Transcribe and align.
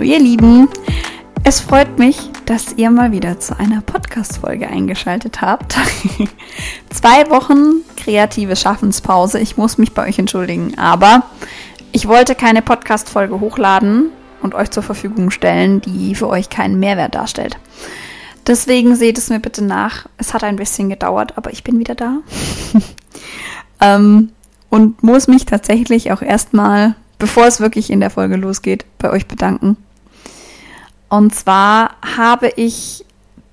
Hallo 0.00 0.12
ihr 0.12 0.18
Lieben, 0.18 0.66
es 1.44 1.60
freut 1.60 1.98
mich, 1.98 2.30
dass 2.46 2.72
ihr 2.78 2.88
mal 2.90 3.12
wieder 3.12 3.38
zu 3.38 3.58
einer 3.60 3.82
Podcast-Folge 3.82 4.66
eingeschaltet 4.66 5.42
habt. 5.42 5.76
Zwei 6.88 7.28
Wochen 7.28 7.82
kreative 7.98 8.56
Schaffenspause. 8.56 9.38
Ich 9.40 9.58
muss 9.58 9.76
mich 9.76 9.92
bei 9.92 10.08
euch 10.08 10.18
entschuldigen, 10.18 10.78
aber 10.78 11.24
ich 11.92 12.08
wollte 12.08 12.34
keine 12.34 12.62
Podcast-Folge 12.62 13.40
hochladen 13.40 14.08
und 14.40 14.54
euch 14.54 14.70
zur 14.70 14.82
Verfügung 14.82 15.30
stellen, 15.30 15.82
die 15.82 16.14
für 16.14 16.28
euch 16.28 16.48
keinen 16.48 16.80
Mehrwert 16.80 17.14
darstellt. 17.14 17.58
Deswegen 18.46 18.96
seht 18.96 19.18
es 19.18 19.28
mir 19.28 19.38
bitte 19.38 19.62
nach. 19.62 20.06
Es 20.16 20.32
hat 20.32 20.44
ein 20.44 20.56
bisschen 20.56 20.88
gedauert, 20.88 21.36
aber 21.36 21.52
ich 21.52 21.62
bin 21.62 21.78
wieder 21.78 21.94
da. 21.94 22.20
ähm, 23.82 24.30
und 24.70 25.02
muss 25.02 25.28
mich 25.28 25.44
tatsächlich 25.44 26.10
auch 26.10 26.22
erstmal, 26.22 26.94
bevor 27.18 27.44
es 27.44 27.60
wirklich 27.60 27.90
in 27.90 28.00
der 28.00 28.08
Folge 28.08 28.36
losgeht, 28.36 28.86
bei 28.96 29.10
euch 29.10 29.26
bedanken. 29.26 29.76
Und 31.10 31.34
zwar 31.34 31.96
habe 32.16 32.48
ich 32.56 33.04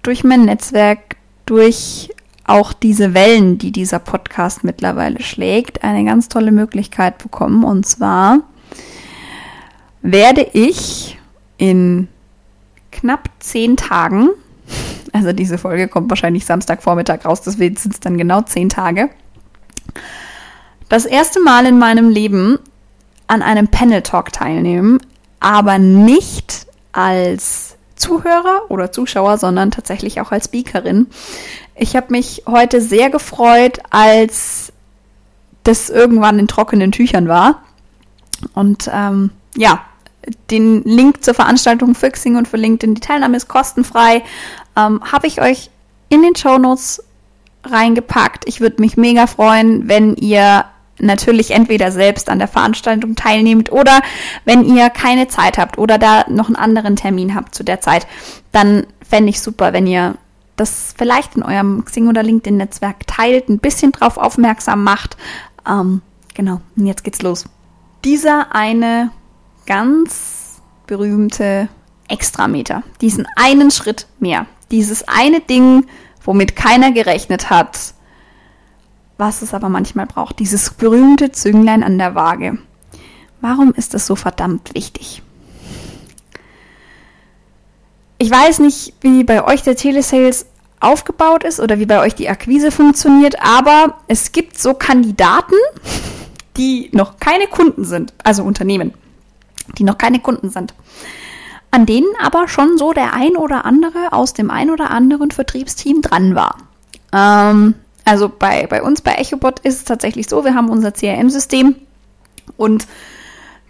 durch 0.03 0.23
mein 0.23 0.45
Netzwerk, 0.45 1.17
durch 1.45 2.09
auch 2.45 2.71
diese 2.71 3.13
Wellen, 3.13 3.57
die 3.57 3.71
dieser 3.71 3.99
Podcast 3.99 4.63
mittlerweile 4.63 5.21
schlägt, 5.21 5.83
eine 5.83 6.05
ganz 6.05 6.29
tolle 6.29 6.51
Möglichkeit 6.51 7.17
bekommen. 7.17 7.65
Und 7.65 7.85
zwar 7.85 8.39
werde 10.01 10.47
ich 10.53 11.17
in 11.57 12.07
knapp 12.91 13.29
zehn 13.39 13.75
Tagen, 13.75 14.29
also 15.11 15.33
diese 15.33 15.57
Folge 15.57 15.87
kommt 15.87 16.09
wahrscheinlich 16.09 16.45
Samstagvormittag 16.45 17.25
raus, 17.25 17.41
deswegen 17.41 17.75
sind 17.75 17.95
es 17.95 17.99
dann 17.99 18.17
genau 18.17 18.41
zehn 18.41 18.69
Tage, 18.69 19.09
das 20.89 21.05
erste 21.05 21.41
Mal 21.41 21.65
in 21.65 21.79
meinem 21.79 22.09
Leben 22.09 22.59
an 23.25 23.41
einem 23.41 23.67
Panel 23.67 24.03
Talk 24.03 24.31
teilnehmen, 24.31 24.99
aber 25.39 25.79
nicht 25.79 26.66
als 26.97 27.77
Zuhörer 27.95 28.63
oder 28.69 28.91
Zuschauer, 28.91 29.37
sondern 29.37 29.69
tatsächlich 29.69 30.19
auch 30.19 30.31
als 30.31 30.45
Speakerin. 30.45 31.07
Ich 31.75 31.95
habe 31.95 32.07
mich 32.09 32.43
heute 32.47 32.81
sehr 32.81 33.11
gefreut, 33.11 33.79
als 33.91 34.73
das 35.63 35.89
irgendwann 35.89 36.39
in 36.39 36.47
trockenen 36.47 36.91
Tüchern 36.91 37.27
war. 37.27 37.61
Und 38.53 38.89
ähm, 38.91 39.29
ja, 39.55 39.81
den 40.49 40.83
Link 40.83 41.23
zur 41.23 41.35
Veranstaltung 41.35 41.93
für 41.93 42.09
Xing 42.09 42.35
und 42.35 42.47
für 42.47 42.57
LinkedIn, 42.57 42.95
die 42.95 43.01
Teilnahme 43.01 43.37
ist 43.37 43.47
kostenfrei, 43.47 44.23
ähm, 44.75 45.01
habe 45.11 45.27
ich 45.27 45.39
euch 45.41 45.69
in 46.09 46.23
den 46.23 46.35
Show 46.35 46.57
Notes 46.57 47.03
reingepackt. 47.63 48.47
Ich 48.47 48.59
würde 48.59 48.81
mich 48.81 48.97
mega 48.97 49.27
freuen, 49.27 49.87
wenn 49.87 50.15
ihr 50.15 50.65
natürlich 50.99 51.51
entweder 51.51 51.91
selbst 51.91 52.29
an 52.29 52.39
der 52.39 52.47
Veranstaltung 52.47 53.15
teilnehmt 53.15 53.71
oder 53.71 54.01
wenn 54.45 54.65
ihr 54.65 54.89
keine 54.89 55.27
Zeit 55.27 55.57
habt 55.57 55.77
oder 55.77 55.97
da 55.97 56.25
noch 56.29 56.47
einen 56.47 56.55
anderen 56.55 56.95
Termin 56.95 57.35
habt 57.35 57.53
zu 57.55 57.63
der 57.63 57.81
Zeit, 57.81 58.07
dann 58.51 58.87
fände 59.07 59.29
ich 59.29 59.41
super, 59.41 59.73
wenn 59.73 59.87
ihr 59.87 60.15
das 60.55 60.93
vielleicht 60.97 61.35
in 61.35 61.43
eurem 61.43 61.85
Xing 61.85 62.07
oder 62.07 62.23
LinkedIn-Netzwerk 62.23 63.05
teilt, 63.05 63.47
ein 63.47 63.59
bisschen 63.59 63.91
drauf 63.91 64.17
aufmerksam 64.17 64.83
macht. 64.83 65.15
Ähm, 65.67 66.01
genau, 66.33 66.61
und 66.75 66.87
jetzt 66.87 67.03
geht's 67.03 67.21
los. 67.21 67.45
Dieser 68.03 68.55
eine 68.55 69.11
ganz 69.65 70.61
berühmte 70.87 71.69
Extrameter, 72.07 72.83
diesen 73.01 73.27
einen 73.35 73.69
Schritt 73.69 74.07
mehr, 74.19 74.47
dieses 74.71 75.07
eine 75.07 75.41
Ding, 75.41 75.85
womit 76.23 76.55
keiner 76.55 76.91
gerechnet 76.91 77.49
hat, 77.49 77.93
was 79.17 79.41
es 79.41 79.53
aber 79.53 79.69
manchmal 79.69 80.05
braucht. 80.05 80.39
Dieses 80.39 80.71
berühmte 80.71 81.31
Zünglein 81.31 81.83
an 81.83 81.97
der 81.97 82.15
Waage. 82.15 82.57
Warum 83.41 83.73
ist 83.73 83.93
das 83.93 84.05
so 84.05 84.15
verdammt 84.15 84.73
wichtig? 84.73 85.21
Ich 88.19 88.31
weiß 88.31 88.59
nicht, 88.59 88.93
wie 89.01 89.23
bei 89.23 89.43
euch 89.45 89.61
der 89.61 89.75
Telesales 89.75 90.47
aufgebaut 90.79 91.43
ist 91.43 91.59
oder 91.59 91.79
wie 91.79 91.85
bei 91.85 91.99
euch 91.99 92.15
die 92.15 92.29
Akquise 92.29 92.71
funktioniert, 92.71 93.35
aber 93.41 93.99
es 94.07 94.31
gibt 94.31 94.59
so 94.59 94.73
Kandidaten, 94.73 95.55
die 96.55 96.89
noch 96.93 97.17
keine 97.19 97.47
Kunden 97.47 97.85
sind, 97.85 98.13
also 98.23 98.43
Unternehmen, 98.43 98.93
die 99.77 99.83
noch 99.83 99.97
keine 99.97 100.19
Kunden 100.19 100.49
sind, 100.49 100.73
an 101.71 101.85
denen 101.85 102.07
aber 102.21 102.47
schon 102.47 102.77
so 102.77 102.93
der 102.93 103.13
ein 103.13 103.37
oder 103.37 103.65
andere 103.65 104.13
aus 104.13 104.33
dem 104.33 104.49
ein 104.49 104.71
oder 104.71 104.91
anderen 104.91 105.31
Vertriebsteam 105.31 106.01
dran 106.01 106.35
war. 106.35 106.57
Ähm, 107.11 107.75
also 108.07 108.29
bei, 108.29 108.67
bei 108.67 108.81
uns 108.81 109.01
bei 109.01 109.15
EchoBot 109.15 109.59
ist 109.59 109.79
es 109.79 109.83
tatsächlich 109.83 110.29
so, 110.29 110.45
wir 110.45 110.55
haben 110.55 110.69
unser 110.69 110.93
CRM-System 110.93 111.75
und 112.55 112.87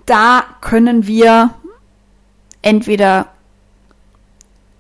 da 0.06 0.44
können 0.62 1.08
wir 1.08 1.56
entweder 2.62 3.30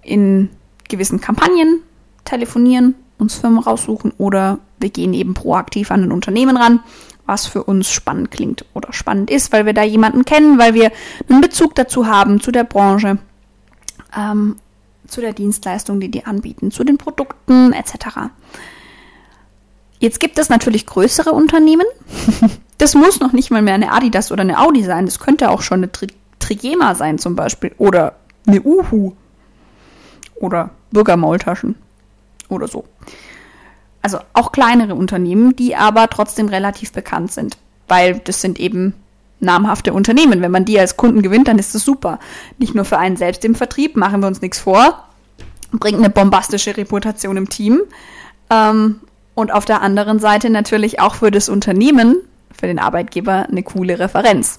in 0.03 0.49
gewissen 0.87 1.19
Kampagnen 1.19 1.81
telefonieren, 2.23 2.93
uns 3.17 3.33
Firmen 3.33 3.57
raussuchen 3.57 4.13
oder 4.19 4.59
wir 4.79 4.91
gehen 4.91 5.15
eben 5.15 5.33
proaktiv 5.33 5.89
an 5.89 6.03
ein 6.03 6.11
Unternehmen 6.11 6.55
ran, 6.55 6.81
was 7.25 7.47
für 7.47 7.63
uns 7.63 7.89
spannend 7.89 8.29
klingt 8.29 8.63
oder 8.75 8.93
spannend 8.93 9.31
ist, 9.31 9.51
weil 9.51 9.65
wir 9.65 9.73
da 9.73 9.81
jemanden 9.81 10.23
kennen, 10.23 10.59
weil 10.59 10.75
wir 10.75 10.91
einen 11.29 11.41
Bezug 11.41 11.73
dazu 11.73 12.05
haben, 12.05 12.41
zu 12.41 12.51
der 12.51 12.63
Branche, 12.63 13.17
ähm, 14.15 14.57
zu 15.07 15.19
der 15.19 15.33
Dienstleistung, 15.33 15.99
die 15.99 16.11
die 16.11 16.27
anbieten, 16.27 16.69
zu 16.69 16.83
den 16.83 16.99
Produkten 16.99 17.73
etc. 17.73 18.29
Jetzt 19.99 20.19
gibt 20.19 20.37
es 20.37 20.49
natürlich 20.49 20.85
größere 20.85 21.31
Unternehmen. 21.31 21.85
Das 22.79 22.93
muss 22.93 23.19
noch 23.19 23.33
nicht 23.33 23.49
mal 23.49 23.63
mehr 23.63 23.73
eine 23.73 23.91
Adidas 23.91 24.31
oder 24.31 24.41
eine 24.41 24.59
Audi 24.59 24.83
sein. 24.83 25.07
Das 25.07 25.19
könnte 25.19 25.49
auch 25.49 25.63
schon 25.63 25.79
eine 25.79 25.91
Tri 25.91 26.07
Trigema 26.39 26.93
sein 26.93 27.17
zum 27.17 27.35
Beispiel. 27.35 27.73
Oder 27.79 28.17
eine 28.45 28.61
Uhu. 28.61 29.13
Oder 30.35 30.69
Bürgermaultaschen. 30.91 31.73
Oder 32.49 32.67
so. 32.67 32.85
Also 34.03 34.19
auch 34.33 34.51
kleinere 34.51 34.93
Unternehmen, 34.93 35.55
die 35.55 35.75
aber 35.75 36.07
trotzdem 36.09 36.49
relativ 36.49 36.91
bekannt 36.91 37.31
sind. 37.31 37.57
Weil 37.87 38.19
das 38.19 38.41
sind 38.41 38.59
eben 38.59 38.93
namhafte 39.39 39.93
Unternehmen. 39.93 40.41
Wenn 40.41 40.51
man 40.51 40.65
die 40.65 40.79
als 40.79 40.97
Kunden 40.97 41.21
gewinnt, 41.21 41.47
dann 41.47 41.59
ist 41.59 41.75
das 41.75 41.83
super. 41.83 42.19
Nicht 42.57 42.75
nur 42.75 42.85
für 42.85 42.97
einen 42.99 43.17
selbst 43.17 43.43
im 43.43 43.55
Vertrieb, 43.55 43.97
machen 43.97 44.21
wir 44.21 44.27
uns 44.27 44.41
nichts 44.41 44.59
vor. 44.59 45.03
Bringt 45.71 45.97
eine 45.97 46.09
bombastische 46.09 46.77
Reputation 46.77 47.37
im 47.37 47.49
Team. 47.49 47.81
Ähm, 48.49 48.99
und 49.37 49.53
auf 49.53 49.65
der 49.65 49.83
anderen 49.83 50.17
Seite 50.17 50.49
natürlich 50.49 50.99
auch 50.99 51.13
für 51.13 51.29
das 51.29 51.47
Unternehmen, 51.47 52.15
für 52.51 52.65
den 52.65 52.79
Arbeitgeber 52.79 53.45
eine 53.47 53.61
coole 53.61 53.99
Referenz. 53.99 54.57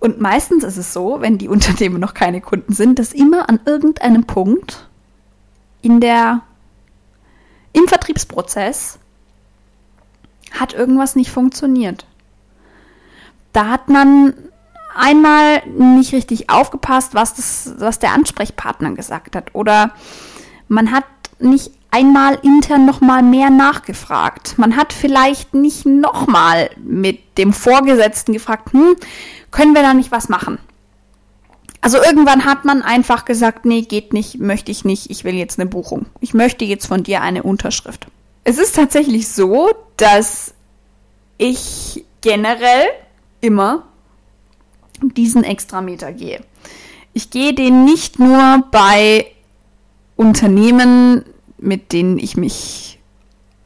Und 0.00 0.20
meistens 0.20 0.64
ist 0.64 0.78
es 0.78 0.92
so, 0.92 1.20
wenn 1.20 1.38
die 1.38 1.46
Unternehmen 1.56 2.00
noch 2.00 2.12
keine 2.12 2.40
Kunden 2.40 2.72
sind, 2.72 2.98
dass 2.98 3.12
immer 3.12 3.48
an 3.48 3.60
irgendeinem 3.66 4.24
Punkt 4.24 4.88
in 5.80 6.00
der, 6.00 6.42
im 7.72 7.86
Vertriebsprozess 7.86 8.98
hat 10.50 10.74
irgendwas 10.74 11.14
nicht 11.14 11.30
funktioniert. 11.30 12.04
Da 13.52 13.68
hat 13.68 13.88
man 13.88 14.34
einmal 14.96 15.64
nicht 15.68 16.12
richtig 16.12 16.50
aufgepasst, 16.50 17.14
was, 17.14 17.34
das, 17.34 17.74
was 17.78 18.00
der 18.00 18.10
Ansprechpartner 18.10 18.90
gesagt 18.90 19.36
hat. 19.36 19.54
Oder 19.54 19.92
man 20.66 20.90
hat 20.90 21.04
nicht 21.38 21.70
einmal 21.90 22.38
intern 22.42 22.84
nochmal 22.84 23.22
mehr 23.22 23.50
nachgefragt. 23.50 24.58
Man 24.58 24.76
hat 24.76 24.92
vielleicht 24.92 25.54
nicht 25.54 25.86
nochmal 25.86 26.70
mit 26.76 27.38
dem 27.38 27.52
Vorgesetzten 27.52 28.32
gefragt, 28.32 28.72
hm, 28.72 28.96
können 29.50 29.74
wir 29.74 29.82
da 29.82 29.94
nicht 29.94 30.10
was 30.10 30.28
machen? 30.28 30.58
Also 31.80 31.98
irgendwann 32.02 32.44
hat 32.44 32.64
man 32.64 32.82
einfach 32.82 33.24
gesagt, 33.24 33.64
nee, 33.64 33.82
geht 33.82 34.12
nicht, 34.12 34.40
möchte 34.40 34.72
ich 34.72 34.84
nicht, 34.84 35.10
ich 35.10 35.24
will 35.24 35.34
jetzt 35.34 35.58
eine 35.58 35.68
Buchung. 35.68 36.06
Ich 36.20 36.34
möchte 36.34 36.64
jetzt 36.64 36.86
von 36.86 37.02
dir 37.02 37.22
eine 37.22 37.42
Unterschrift. 37.42 38.06
Es 38.44 38.58
ist 38.58 38.74
tatsächlich 38.74 39.28
so, 39.28 39.70
dass 39.96 40.54
ich 41.38 42.04
generell 42.22 42.88
immer 43.40 43.84
diesen 45.00 45.44
Extrameter 45.44 46.12
gehe. 46.12 46.42
Ich 47.12 47.30
gehe 47.30 47.54
den 47.54 47.84
nicht 47.84 48.18
nur 48.18 48.64
bei 48.70 49.26
Unternehmen 50.16 51.24
mit 51.58 51.92
denen 51.92 52.18
ich 52.18 52.36
mich 52.36 52.98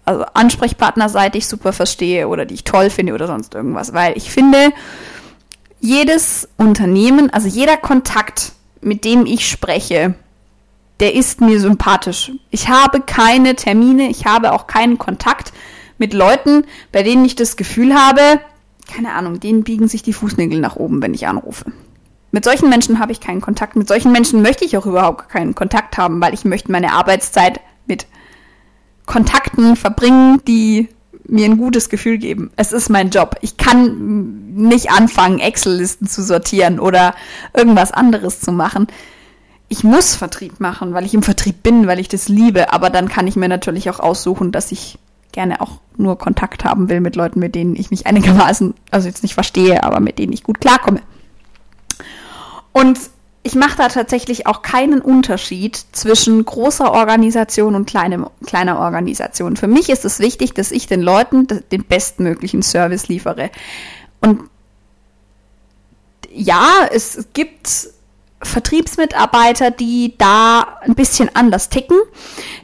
also 0.04 0.24
ansprechpartnerseitig 0.34 1.46
super 1.46 1.72
verstehe 1.72 2.28
oder 2.28 2.46
die 2.46 2.54
ich 2.54 2.64
toll 2.64 2.90
finde 2.90 3.14
oder 3.14 3.26
sonst 3.26 3.54
irgendwas. 3.54 3.92
Weil 3.92 4.16
ich 4.16 4.30
finde, 4.30 4.72
jedes 5.80 6.48
Unternehmen, 6.56 7.30
also 7.30 7.48
jeder 7.48 7.76
Kontakt, 7.76 8.52
mit 8.80 9.04
dem 9.04 9.26
ich 9.26 9.48
spreche, 9.48 10.14
der 11.00 11.14
ist 11.14 11.40
mir 11.40 11.60
sympathisch. 11.60 12.32
Ich 12.50 12.68
habe 12.68 13.00
keine 13.00 13.56
Termine, 13.56 14.08
ich 14.08 14.26
habe 14.26 14.52
auch 14.52 14.66
keinen 14.66 14.98
Kontakt 14.98 15.52
mit 15.98 16.12
Leuten, 16.12 16.64
bei 16.92 17.02
denen 17.02 17.24
ich 17.24 17.36
das 17.36 17.56
Gefühl 17.56 17.94
habe, 17.94 18.40
keine 18.92 19.12
Ahnung, 19.12 19.40
denen 19.40 19.64
biegen 19.64 19.88
sich 19.88 20.02
die 20.02 20.12
Fußnägel 20.12 20.60
nach 20.60 20.76
oben, 20.76 21.00
wenn 21.02 21.14
ich 21.14 21.26
anrufe. 21.26 21.66
Mit 22.32 22.44
solchen 22.44 22.68
Menschen 22.68 22.98
habe 23.00 23.12
ich 23.12 23.20
keinen 23.20 23.40
Kontakt. 23.40 23.76
Mit 23.76 23.88
solchen 23.88 24.12
Menschen 24.12 24.42
möchte 24.42 24.64
ich 24.64 24.76
auch 24.76 24.86
überhaupt 24.86 25.28
keinen 25.28 25.54
Kontakt 25.54 25.98
haben, 25.98 26.20
weil 26.20 26.34
ich 26.34 26.44
möchte 26.44 26.70
meine 26.70 26.92
Arbeitszeit 26.92 27.60
mit 27.86 28.06
Kontakten 29.06 29.74
verbringen, 29.74 30.40
die 30.46 30.88
mir 31.26 31.44
ein 31.44 31.58
gutes 31.58 31.88
Gefühl 31.88 32.18
geben. 32.18 32.50
Es 32.56 32.72
ist 32.72 32.88
mein 32.88 33.10
Job. 33.10 33.36
Ich 33.40 33.56
kann 33.56 34.54
nicht 34.54 34.90
anfangen, 34.90 35.38
Excel-Listen 35.38 36.06
zu 36.06 36.22
sortieren 36.22 36.78
oder 36.80 37.14
irgendwas 37.54 37.92
anderes 37.92 38.40
zu 38.40 38.52
machen. 38.52 38.86
Ich 39.68 39.84
muss 39.84 40.14
Vertrieb 40.14 40.60
machen, 40.60 40.94
weil 40.94 41.04
ich 41.04 41.14
im 41.14 41.22
Vertrieb 41.22 41.62
bin, 41.62 41.86
weil 41.86 42.00
ich 42.00 42.08
das 42.08 42.28
liebe. 42.28 42.72
Aber 42.72 42.90
dann 42.90 43.08
kann 43.08 43.26
ich 43.26 43.36
mir 43.36 43.48
natürlich 43.48 43.88
auch 43.90 44.00
aussuchen, 44.00 44.52
dass 44.52 44.72
ich 44.72 44.98
gerne 45.32 45.60
auch 45.60 45.80
nur 45.96 46.18
Kontakt 46.18 46.64
haben 46.64 46.88
will 46.88 47.00
mit 47.00 47.14
Leuten, 47.14 47.38
mit 47.38 47.54
denen 47.54 47.76
ich 47.76 47.90
mich 47.90 48.06
einigermaßen, 48.06 48.74
also 48.90 49.06
jetzt 49.06 49.22
nicht 49.22 49.34
verstehe, 49.34 49.84
aber 49.84 50.00
mit 50.00 50.18
denen 50.18 50.32
ich 50.32 50.42
gut 50.42 50.60
klarkomme. 50.60 51.00
Und 52.72 52.98
ich 53.42 53.54
mache 53.54 53.76
da 53.78 53.88
tatsächlich 53.88 54.46
auch 54.46 54.62
keinen 54.62 55.00
Unterschied 55.00 55.82
zwischen 55.92 56.44
großer 56.44 56.92
Organisation 56.92 57.74
und 57.74 57.86
kleine, 57.86 58.30
kleiner 58.46 58.78
Organisation. 58.78 59.56
Für 59.56 59.66
mich 59.66 59.88
ist 59.88 60.04
es 60.04 60.18
wichtig, 60.18 60.52
dass 60.52 60.70
ich 60.70 60.86
den 60.86 61.00
Leuten 61.00 61.48
den 61.72 61.84
bestmöglichen 61.84 62.62
Service 62.62 63.08
liefere. 63.08 63.50
Und 64.20 64.42
ja, 66.32 66.86
es 66.92 67.28
gibt 67.32 67.88
Vertriebsmitarbeiter, 68.42 69.70
die 69.70 70.14
da 70.18 70.78
ein 70.82 70.94
bisschen 70.94 71.34
anders 71.34 71.70
ticken, 71.70 71.98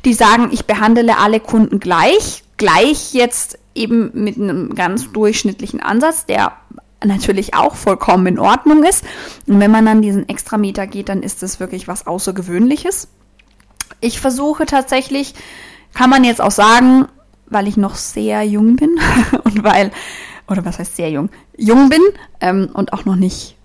die 0.04 0.14
sagen, 0.14 0.50
ich 0.52 0.66
behandle 0.66 1.18
alle 1.18 1.40
Kunden 1.40 1.80
gleich, 1.80 2.44
gleich 2.58 3.14
jetzt 3.14 3.58
eben 3.74 4.10
mit 4.14 4.36
einem 4.36 4.74
ganz 4.74 5.10
durchschnittlichen 5.12 5.80
Ansatz, 5.80 6.26
der 6.26 6.52
natürlich 7.04 7.54
auch 7.54 7.74
vollkommen 7.74 8.26
in 8.26 8.38
Ordnung 8.38 8.84
ist. 8.84 9.04
Und 9.46 9.60
wenn 9.60 9.70
man 9.70 9.86
an 9.88 10.02
diesen 10.02 10.28
Extrameter 10.28 10.86
geht, 10.86 11.08
dann 11.08 11.22
ist 11.22 11.42
das 11.42 11.60
wirklich 11.60 11.88
was 11.88 12.06
Außergewöhnliches. 12.06 13.08
Ich 14.00 14.20
versuche 14.20 14.66
tatsächlich, 14.66 15.34
kann 15.94 16.10
man 16.10 16.24
jetzt 16.24 16.40
auch 16.40 16.50
sagen, 16.50 17.06
weil 17.46 17.68
ich 17.68 17.76
noch 17.76 17.94
sehr 17.94 18.42
jung 18.42 18.76
bin 18.76 18.98
und 19.44 19.62
weil, 19.62 19.90
oder 20.48 20.64
was 20.64 20.78
heißt 20.78 20.96
sehr 20.96 21.10
jung, 21.10 21.30
jung 21.56 21.88
bin 21.88 22.02
ähm, 22.40 22.70
und 22.72 22.92
auch 22.92 23.04
noch 23.04 23.16
nicht 23.16 23.56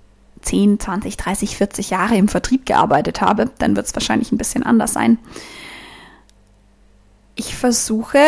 10, 0.41 0.79
20, 0.79 1.17
30, 1.17 1.57
40 1.57 1.89
Jahre 1.91 2.15
im 2.15 2.27
Vertrieb 2.27 2.65
gearbeitet 2.65 3.21
habe, 3.21 3.49
dann 3.59 3.75
wird 3.75 3.85
es 3.85 3.95
wahrscheinlich 3.95 4.31
ein 4.31 4.37
bisschen 4.37 4.63
anders 4.63 4.93
sein. 4.93 5.19
Ich 7.35 7.55
versuche 7.55 8.19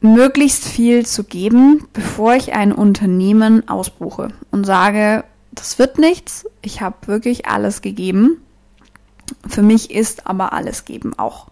möglichst 0.00 0.64
viel 0.64 1.04
zu 1.06 1.24
geben, 1.24 1.86
bevor 1.92 2.34
ich 2.34 2.54
ein 2.54 2.72
Unternehmen 2.72 3.68
ausbuche 3.68 4.28
und 4.50 4.64
sage, 4.64 5.24
das 5.52 5.78
wird 5.78 5.98
nichts, 5.98 6.46
ich 6.62 6.80
habe 6.80 7.06
wirklich 7.06 7.46
alles 7.46 7.82
gegeben. 7.82 8.38
Für 9.46 9.62
mich 9.62 9.90
ist 9.90 10.26
aber 10.26 10.52
alles 10.52 10.84
geben 10.84 11.18
auch 11.18 11.48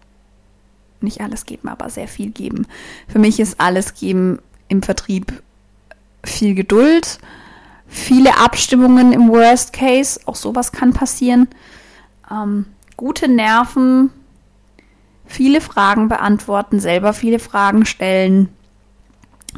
nicht 1.01 1.21
alles 1.21 1.45
geben, 1.45 1.69
aber 1.69 1.89
sehr 1.89 2.07
viel 2.07 2.29
geben. 2.31 2.67
Für 3.07 3.19
mich 3.19 3.39
ist 3.39 3.59
alles 3.59 3.93
geben 3.93 4.39
im 4.67 4.81
Vertrieb 4.83 5.41
viel 6.23 6.55
Geduld, 6.55 7.19
viele 7.87 8.37
Abstimmungen 8.37 9.13
im 9.13 9.29
Worst 9.29 9.73
Case, 9.73 10.19
auch 10.25 10.35
sowas 10.35 10.71
kann 10.71 10.93
passieren, 10.93 11.47
ähm, 12.29 12.65
gute 12.97 13.27
Nerven, 13.27 14.11
viele 15.29 15.61
Fragen 15.61 16.09
beantworten, 16.09 16.79
selber 16.79 17.13
viele 17.13 17.39
Fragen 17.39 17.85
stellen 17.85 18.49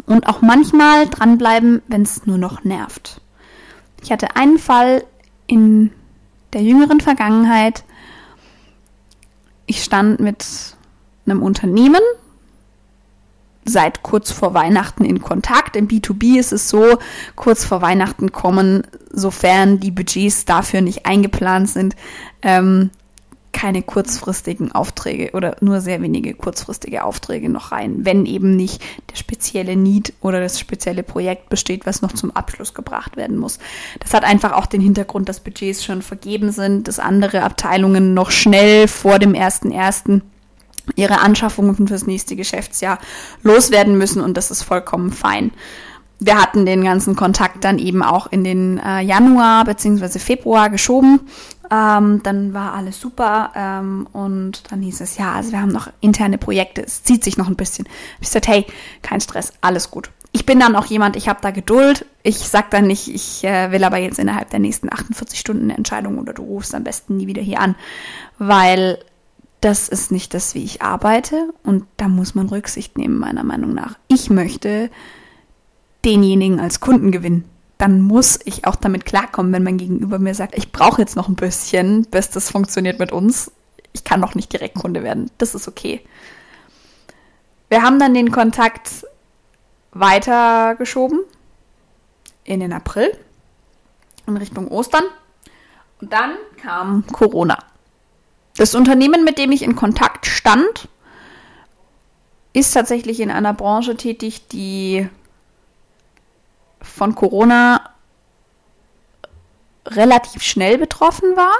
und 0.05 0.27
auch 0.27 0.41
manchmal 0.41 1.07
dranbleiben, 1.07 1.81
wenn 1.87 2.01
es 2.01 2.25
nur 2.25 2.37
noch 2.37 2.63
nervt. 2.63 3.21
Ich 4.03 4.11
hatte 4.11 4.35
einen 4.35 4.59
Fall 4.59 5.05
in 5.47 5.91
der 6.53 6.61
jüngeren 6.61 6.99
Vergangenheit. 6.99 7.85
Ich 9.65 9.83
stand 9.83 10.19
mit 10.19 10.45
einem 11.25 11.41
Unternehmen 11.41 12.01
seit 13.63 14.03
kurz 14.03 14.31
vor 14.31 14.53
Weihnachten 14.53 15.05
in 15.05 15.21
Kontakt. 15.21 15.75
Im 15.77 15.87
B2B 15.87 16.37
ist 16.37 16.51
es 16.51 16.67
so, 16.67 16.97
kurz 17.35 17.63
vor 17.63 17.81
Weihnachten 17.81 18.31
kommen, 18.31 18.83
sofern 19.09 19.79
die 19.79 19.91
Budgets 19.91 20.43
dafür 20.45 20.81
nicht 20.81 21.05
eingeplant 21.05 21.69
sind, 21.69 21.95
ähm, 22.41 22.89
keine 23.51 23.83
kurzfristigen 23.83 24.71
Aufträge 24.71 25.31
oder 25.33 25.55
nur 25.61 25.81
sehr 25.81 26.01
wenige 26.01 26.33
kurzfristige 26.33 27.03
Aufträge 27.03 27.49
noch 27.49 27.71
rein, 27.71 28.05
wenn 28.05 28.25
eben 28.25 28.55
nicht 28.55 28.81
der 29.09 29.17
spezielle 29.17 29.75
Need 29.75 30.13
oder 30.21 30.39
das 30.39 30.59
spezielle 30.59 31.03
Projekt 31.03 31.49
besteht, 31.49 31.85
was 31.85 32.01
noch 32.01 32.13
zum 32.13 32.31
Abschluss 32.31 32.73
gebracht 32.73 33.17
werden 33.17 33.37
muss. 33.37 33.59
Das 33.99 34.13
hat 34.13 34.23
einfach 34.23 34.53
auch 34.53 34.65
den 34.65 34.81
Hintergrund, 34.81 35.29
dass 35.29 35.41
Budgets 35.41 35.83
schon 35.83 36.01
vergeben 36.01 36.51
sind, 36.51 36.87
dass 36.87 36.99
andere 36.99 37.43
Abteilungen 37.43 38.13
noch 38.13 38.31
schnell 38.31 38.87
vor 38.87 39.19
dem 39.19 39.33
ersten 39.33 39.71
ersten 39.71 40.21
ihre 40.95 41.19
Anschaffungen 41.19 41.87
fürs 41.87 42.07
nächste 42.07 42.35
Geschäftsjahr 42.35 42.99
loswerden 43.43 43.97
müssen 43.97 44.21
und 44.21 44.35
das 44.35 44.49
ist 44.49 44.63
vollkommen 44.63 45.11
fein 45.11 45.51
wir 46.21 46.39
hatten 46.39 46.67
den 46.67 46.83
ganzen 46.83 47.15
Kontakt 47.15 47.63
dann 47.63 47.79
eben 47.79 48.03
auch 48.03 48.31
in 48.31 48.43
den 48.43 48.77
äh, 48.77 49.01
Januar 49.01 49.65
bzw. 49.65 50.19
Februar 50.19 50.69
geschoben. 50.69 51.21
Ähm, 51.71 52.21
dann 52.21 52.53
war 52.53 52.73
alles 52.73 52.99
super 52.99 53.51
ähm, 53.55 54.05
und 54.11 54.71
dann 54.71 54.81
hieß 54.81 54.99
es, 54.99 55.17
ja, 55.17 55.31
also 55.31 55.53
wir 55.53 55.61
haben 55.61 55.71
noch 55.71 55.87
interne 56.01 56.37
Projekte, 56.37 56.83
es 56.83 57.03
zieht 57.03 57.23
sich 57.23 57.37
noch 57.37 57.47
ein 57.47 57.55
bisschen. 57.55 57.87
Ich 58.19 58.27
sagte, 58.27 58.51
hey, 58.51 58.65
kein 59.01 59.21
Stress, 59.21 59.53
alles 59.61 59.89
gut. 59.89 60.11
Ich 60.33 60.45
bin 60.45 60.59
dann 60.59 60.75
auch 60.75 60.85
jemand, 60.85 61.15
ich 61.15 61.29
habe 61.29 61.39
da 61.41 61.51
Geduld. 61.51 62.05
Ich 62.23 62.37
sag 62.37 62.71
dann 62.71 62.87
nicht, 62.87 63.07
ich 63.07 63.43
äh, 63.45 63.71
will 63.71 63.83
aber 63.85 63.97
jetzt 63.97 64.19
innerhalb 64.19 64.49
der 64.49 64.59
nächsten 64.59 64.91
48 64.91 65.39
Stunden 65.39 65.63
eine 65.63 65.77
Entscheidung 65.77 66.19
oder 66.19 66.33
du 66.33 66.43
rufst 66.43 66.75
am 66.75 66.83
besten 66.83 67.17
nie 67.17 67.27
wieder 67.27 67.41
hier 67.41 67.59
an, 67.59 67.75
weil 68.37 68.99
das 69.61 69.87
ist 69.87 70.11
nicht 70.11 70.33
das, 70.33 70.55
wie 70.55 70.63
ich 70.63 70.81
arbeite 70.81 71.53
und 71.63 71.85
da 71.95 72.07
muss 72.07 72.35
man 72.35 72.49
Rücksicht 72.49 72.97
nehmen, 72.97 73.17
meiner 73.17 73.43
Meinung 73.43 73.73
nach. 73.73 73.97
Ich 74.07 74.29
möchte 74.29 74.89
denjenigen 76.03 76.59
als 76.59 76.79
Kunden 76.79 77.11
gewinnen. 77.11 77.45
Dann 77.81 77.99
muss 77.99 78.39
ich 78.45 78.65
auch 78.65 78.75
damit 78.75 79.07
klarkommen, 79.07 79.51
wenn 79.51 79.63
mein 79.63 79.79
Gegenüber 79.79 80.19
mir 80.19 80.35
sagt, 80.35 80.55
ich 80.55 80.71
brauche 80.71 81.01
jetzt 81.01 81.15
noch 81.15 81.27
ein 81.27 81.35
bisschen, 81.35 82.05
bis 82.05 82.29
das 82.29 82.51
funktioniert 82.51 82.99
mit 82.99 83.11
uns. 83.11 83.51
Ich 83.91 84.03
kann 84.03 84.19
noch 84.19 84.35
nicht 84.35 84.53
direkt 84.53 84.75
Kunde 84.75 85.01
werden. 85.01 85.31
Das 85.39 85.55
ist 85.55 85.67
okay. 85.67 86.05
Wir 87.69 87.81
haben 87.81 87.97
dann 87.97 88.13
den 88.13 88.29
Kontakt 88.31 89.07
weitergeschoben 89.93 91.21
in 92.43 92.59
den 92.59 92.71
April 92.71 93.17
in 94.27 94.37
Richtung 94.37 94.67
Ostern. 94.67 95.05
Und 96.01 96.13
dann 96.13 96.35
kam 96.61 97.03
Corona. 97.07 97.57
Das 98.57 98.75
Unternehmen, 98.75 99.23
mit 99.23 99.39
dem 99.39 99.51
ich 99.51 99.63
in 99.63 99.75
Kontakt 99.75 100.27
stand, 100.27 100.87
ist 102.53 102.75
tatsächlich 102.75 103.21
in 103.21 103.31
einer 103.31 103.55
Branche 103.55 103.97
tätig, 103.97 104.49
die 104.49 105.09
von 106.81 107.15
Corona 107.15 107.89
relativ 109.85 110.43
schnell 110.43 110.77
betroffen 110.77 111.35
war. 111.35 111.53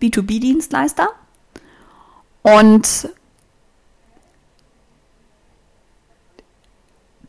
B2B-Dienstleister. 0.00 1.08
Und 2.42 3.10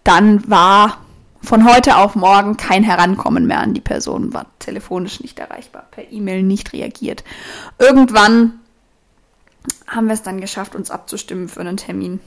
dann 0.03 0.49
war 0.49 0.97
von 1.41 1.65
heute 1.65 1.97
auf 1.97 2.15
morgen 2.15 2.55
kein 2.55 2.83
Herankommen 2.83 3.45
mehr 3.45 3.59
an 3.59 3.73
die 3.73 3.81
Person, 3.81 4.33
war 4.33 4.45
telefonisch 4.59 5.21
nicht 5.21 5.39
erreichbar, 5.39 5.87
per 5.91 6.11
E-Mail 6.11 6.43
nicht 6.43 6.71
reagiert. 6.73 7.23
Irgendwann 7.79 8.59
haben 9.87 10.07
wir 10.07 10.13
es 10.13 10.23
dann 10.23 10.39
geschafft, 10.39 10.75
uns 10.75 10.91
abzustimmen 10.91 11.49
für 11.49 11.59
einen 11.59 11.77
Termin 11.77 12.19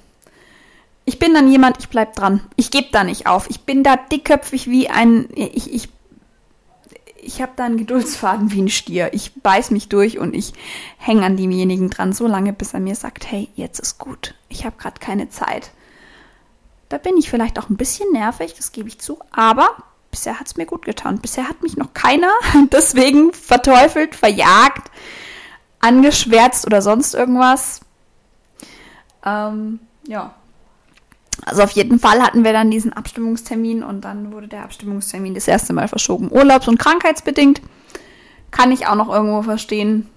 ich 1.04 1.18
bin 1.18 1.34
dann 1.34 1.50
jemand, 1.50 1.78
ich 1.78 1.88
bleib 1.88 2.14
dran. 2.14 2.40
Ich 2.56 2.70
gebe 2.70 2.88
da 2.90 3.04
nicht 3.04 3.26
auf. 3.26 3.48
Ich 3.50 3.60
bin 3.60 3.82
da 3.82 3.96
dickköpfig 3.96 4.70
wie 4.70 4.88
ein, 4.88 5.28
ich, 5.34 5.72
ich, 5.72 5.88
ich 7.20 7.42
habe 7.42 7.52
da 7.56 7.64
einen 7.64 7.76
Geduldsfaden 7.76 8.52
wie 8.52 8.62
ein 8.62 8.70
Stier. 8.70 9.12
Ich 9.12 9.34
beiß 9.34 9.70
mich 9.70 9.88
durch 9.88 10.18
und 10.18 10.34
ich 10.34 10.54
hänge 10.96 11.24
an 11.24 11.36
demjenigen 11.36 11.90
dran, 11.90 12.12
so 12.12 12.26
lange, 12.26 12.52
bis 12.52 12.72
er 12.72 12.80
mir 12.80 12.94
sagt, 12.94 13.30
hey, 13.30 13.48
jetzt 13.54 13.80
ist 13.80 13.98
gut. 13.98 14.34
Ich 14.48 14.64
habe 14.64 14.76
gerade 14.78 14.98
keine 14.98 15.28
Zeit. 15.28 15.72
Da 16.88 16.96
bin 16.96 17.16
ich 17.16 17.28
vielleicht 17.28 17.58
auch 17.58 17.68
ein 17.68 17.76
bisschen 17.76 18.10
nervig, 18.12 18.54
das 18.54 18.72
gebe 18.72 18.88
ich 18.88 19.00
zu, 19.00 19.18
aber 19.30 19.70
bisher 20.10 20.38
hat 20.38 20.46
es 20.46 20.56
mir 20.56 20.66
gut 20.66 20.84
getan. 20.84 21.18
Bisher 21.18 21.48
hat 21.48 21.62
mich 21.62 21.76
noch 21.76 21.92
keiner 21.92 22.30
deswegen 22.72 23.32
verteufelt, 23.32 24.14
verjagt, 24.14 24.90
angeschwärzt 25.80 26.66
oder 26.66 26.80
sonst 26.80 27.14
irgendwas. 27.14 27.80
Ähm, 29.24 29.80
ja, 30.06 30.34
also 31.44 31.62
auf 31.62 31.70
jeden 31.72 31.98
Fall 31.98 32.22
hatten 32.22 32.44
wir 32.44 32.52
dann 32.52 32.70
diesen 32.70 32.92
Abstimmungstermin 32.92 33.82
und 33.82 34.02
dann 34.02 34.32
wurde 34.32 34.48
der 34.48 34.62
Abstimmungstermin 34.62 35.34
das 35.34 35.48
erste 35.48 35.72
Mal 35.72 35.88
verschoben. 35.88 36.30
Urlaubs- 36.30 36.68
und 36.68 36.78
krankheitsbedingt. 36.78 37.60
Kann 38.50 38.70
ich 38.70 38.86
auch 38.86 38.94
noch 38.94 39.08
irgendwo 39.08 39.42
verstehen. 39.42 40.08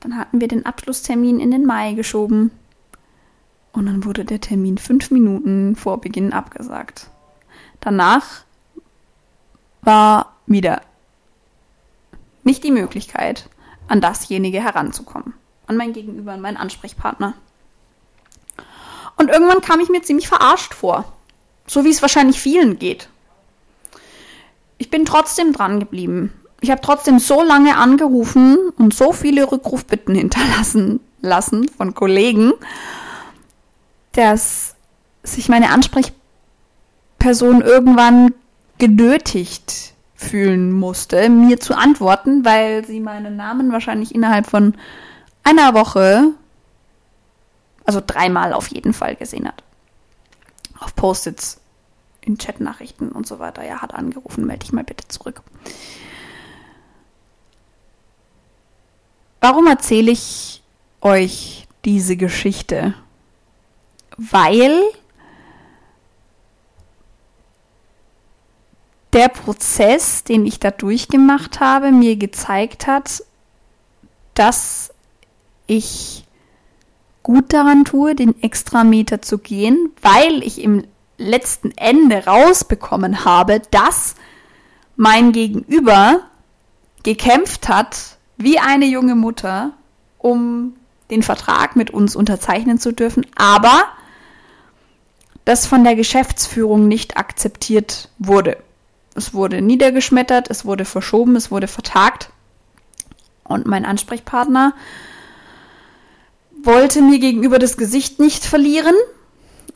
Dann 0.00 0.16
hatten 0.16 0.40
wir 0.40 0.48
den 0.48 0.66
Abschlusstermin 0.66 1.38
in 1.38 1.50
den 1.50 1.66
Mai 1.66 1.92
geschoben. 1.92 2.50
Und 3.72 3.86
dann 3.86 4.04
wurde 4.04 4.24
der 4.24 4.40
Termin 4.40 4.78
fünf 4.78 5.10
Minuten 5.10 5.76
vor 5.76 6.00
Beginn 6.00 6.32
abgesagt. 6.32 7.08
Danach 7.80 8.44
war 9.82 10.36
wieder 10.46 10.80
nicht 12.44 12.64
die 12.64 12.70
Möglichkeit, 12.70 13.48
an 13.88 14.00
dasjenige 14.00 14.62
heranzukommen. 14.62 15.34
An 15.66 15.76
mein 15.76 15.92
Gegenüber, 15.92 16.32
an 16.32 16.40
meinen 16.40 16.56
Ansprechpartner. 16.56 17.34
Und 19.24 19.30
irgendwann 19.30 19.62
kam 19.62 19.80
ich 19.80 19.88
mir 19.88 20.02
ziemlich 20.02 20.28
verarscht 20.28 20.74
vor. 20.74 21.06
So 21.66 21.86
wie 21.86 21.90
es 21.90 22.02
wahrscheinlich 22.02 22.38
vielen 22.38 22.78
geht. 22.78 23.08
Ich 24.76 24.90
bin 24.90 25.06
trotzdem 25.06 25.54
dran 25.54 25.80
geblieben. 25.80 26.30
Ich 26.60 26.70
habe 26.70 26.82
trotzdem 26.82 27.18
so 27.18 27.42
lange 27.42 27.78
angerufen 27.78 28.58
und 28.76 28.92
so 28.92 29.12
viele 29.12 29.50
Rückrufbitten 29.50 30.14
hinterlassen 30.18 31.00
lassen 31.22 31.70
von 31.70 31.94
Kollegen, 31.94 32.52
dass 34.12 34.74
sich 35.22 35.48
meine 35.48 35.70
Ansprechperson 35.70 37.62
irgendwann 37.62 38.34
genötigt 38.76 39.94
fühlen 40.16 40.70
musste, 40.70 41.30
mir 41.30 41.58
zu 41.60 41.74
antworten, 41.74 42.44
weil 42.44 42.84
sie 42.84 43.00
meinen 43.00 43.36
Namen 43.36 43.72
wahrscheinlich 43.72 44.14
innerhalb 44.14 44.46
von 44.46 44.74
einer 45.44 45.72
Woche, 45.72 46.34
also 47.84 48.02
dreimal 48.04 48.52
auf 48.52 48.68
jeden 48.68 48.92
Fall 48.92 49.16
gesehen 49.16 49.46
hat. 49.46 49.62
Auf 50.78 50.94
Post-its, 50.94 51.60
in 52.20 52.38
Chatnachrichten 52.38 53.10
und 53.12 53.26
so 53.26 53.38
weiter. 53.38 53.64
Ja, 53.64 53.82
hat 53.82 53.94
angerufen, 53.94 54.46
melde 54.46 54.60
dich 54.60 54.72
mal 54.72 54.84
bitte 54.84 55.06
zurück. 55.08 55.42
Warum 59.40 59.66
erzähle 59.66 60.10
ich 60.10 60.62
euch 61.02 61.66
diese 61.84 62.16
Geschichte? 62.16 62.94
Weil 64.16 64.80
der 69.12 69.28
Prozess, 69.28 70.24
den 70.24 70.46
ich 70.46 70.60
da 70.60 70.70
durchgemacht 70.70 71.60
habe, 71.60 71.92
mir 71.92 72.16
gezeigt 72.16 72.86
hat, 72.86 73.22
dass 74.34 74.92
ich 75.66 76.23
gut 77.24 77.52
daran 77.52 77.84
tue, 77.84 78.14
den 78.14 78.40
Extrameter 78.42 79.20
zu 79.20 79.38
gehen, 79.38 79.90
weil 80.00 80.44
ich 80.44 80.62
im 80.62 80.84
letzten 81.18 81.72
Ende 81.76 82.26
rausbekommen 82.26 83.24
habe, 83.24 83.60
dass 83.72 84.14
mein 84.94 85.32
Gegenüber 85.32 86.20
gekämpft 87.02 87.68
hat, 87.68 88.18
wie 88.36 88.60
eine 88.60 88.84
junge 88.84 89.16
Mutter, 89.16 89.72
um 90.18 90.74
den 91.10 91.22
Vertrag 91.22 91.76
mit 91.76 91.90
uns 91.90 92.14
unterzeichnen 92.14 92.78
zu 92.78 92.92
dürfen, 92.92 93.26
aber 93.36 93.84
das 95.44 95.66
von 95.66 95.82
der 95.82 95.96
Geschäftsführung 95.96 96.88
nicht 96.88 97.16
akzeptiert 97.16 98.10
wurde. 98.18 98.56
Es 99.14 99.32
wurde 99.32 99.62
niedergeschmettert, 99.62 100.50
es 100.50 100.64
wurde 100.64 100.84
verschoben, 100.84 101.36
es 101.36 101.50
wurde 101.50 101.68
vertagt. 101.68 102.30
Und 103.44 103.66
mein 103.66 103.84
Ansprechpartner 103.84 104.74
wollte 106.66 107.02
mir 107.02 107.18
gegenüber 107.18 107.58
das 107.58 107.76
Gesicht 107.76 108.18
nicht 108.18 108.44
verlieren 108.44 108.94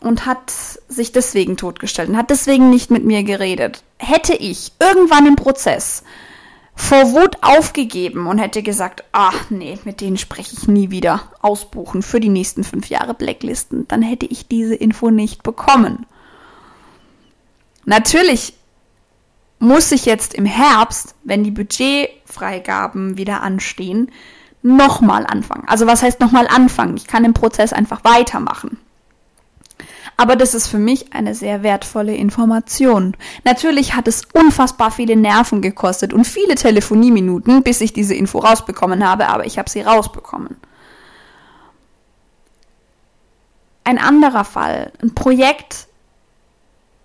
und 0.00 0.26
hat 0.26 0.52
sich 0.88 1.12
deswegen 1.12 1.56
totgestellt 1.56 2.08
und 2.08 2.16
hat 2.16 2.30
deswegen 2.30 2.70
nicht 2.70 2.90
mit 2.90 3.04
mir 3.04 3.22
geredet. 3.22 3.82
Hätte 3.98 4.34
ich 4.34 4.72
irgendwann 4.80 5.26
im 5.26 5.36
Prozess 5.36 6.02
vor 6.78 7.12
Wut 7.12 7.38
aufgegeben 7.42 8.28
und 8.28 8.38
hätte 8.38 8.62
gesagt, 8.62 9.02
ach 9.10 9.50
nee, 9.50 9.78
mit 9.84 10.00
denen 10.00 10.16
spreche 10.16 10.56
ich 10.56 10.68
nie 10.68 10.90
wieder, 10.90 11.22
ausbuchen 11.42 12.02
für 12.02 12.20
die 12.20 12.28
nächsten 12.28 12.62
fünf 12.62 12.88
Jahre 12.88 13.14
Blacklisten, 13.14 13.88
dann 13.88 14.00
hätte 14.00 14.26
ich 14.26 14.46
diese 14.46 14.76
Info 14.76 15.10
nicht 15.10 15.42
bekommen. 15.42 16.06
Natürlich 17.84 18.54
muss 19.58 19.90
ich 19.90 20.04
jetzt 20.04 20.34
im 20.34 20.46
Herbst, 20.46 21.16
wenn 21.24 21.42
die 21.42 21.50
Budgetfreigaben 21.50 23.16
wieder 23.16 23.42
anstehen, 23.42 24.12
nochmal 24.68 25.26
anfangen. 25.26 25.64
Also 25.66 25.86
was 25.86 26.02
heißt 26.02 26.20
nochmal 26.20 26.46
anfangen? 26.46 26.96
Ich 26.96 27.06
kann 27.06 27.22
den 27.22 27.34
Prozess 27.34 27.72
einfach 27.72 28.04
weitermachen. 28.04 28.78
Aber 30.16 30.34
das 30.34 30.52
ist 30.52 30.66
für 30.66 30.78
mich 30.78 31.12
eine 31.12 31.34
sehr 31.34 31.62
wertvolle 31.62 32.14
Information. 32.14 33.16
Natürlich 33.44 33.94
hat 33.94 34.08
es 34.08 34.22
unfassbar 34.32 34.90
viele 34.90 35.16
Nerven 35.16 35.62
gekostet 35.62 36.12
und 36.12 36.26
viele 36.26 36.56
Telefonieminuten, 36.56 37.62
bis 37.62 37.80
ich 37.80 37.92
diese 37.92 38.14
Info 38.14 38.40
rausbekommen 38.40 39.08
habe, 39.08 39.28
aber 39.28 39.46
ich 39.46 39.58
habe 39.58 39.70
sie 39.70 39.80
rausbekommen. 39.80 40.56
Ein 43.84 43.98
anderer 43.98 44.44
Fall, 44.44 44.92
ein 45.00 45.14
Projekt, 45.14 45.86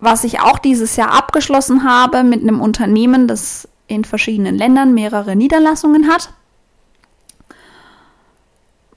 was 0.00 0.24
ich 0.24 0.40
auch 0.40 0.58
dieses 0.58 0.96
Jahr 0.96 1.12
abgeschlossen 1.12 1.88
habe 1.88 2.24
mit 2.24 2.42
einem 2.42 2.60
Unternehmen, 2.60 3.28
das 3.28 3.68
in 3.86 4.04
verschiedenen 4.04 4.56
Ländern 4.56 4.92
mehrere 4.92 5.36
Niederlassungen 5.36 6.08
hat. 6.08 6.30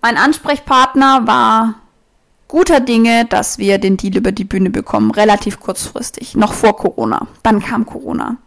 Mein 0.01 0.17
Ansprechpartner 0.17 1.27
war 1.27 1.75
guter 2.47 2.79
Dinge, 2.79 3.25
dass 3.25 3.57
wir 3.57 3.77
den 3.77 3.97
Deal 3.97 4.17
über 4.17 4.31
die 4.31 4.45
Bühne 4.45 4.69
bekommen, 4.69 5.11
relativ 5.11 5.59
kurzfristig, 5.59 6.35
noch 6.35 6.53
vor 6.53 6.77
Corona. 6.77 7.27
Dann 7.43 7.61
kam 7.61 7.85
Corona 7.85 8.37